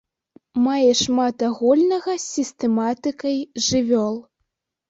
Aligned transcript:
Мае 0.67 0.93
шмат 1.01 1.37
агульнага 1.49 2.15
з 2.15 2.23
сістэматыкай 2.37 3.37
жывёл. 3.67 4.15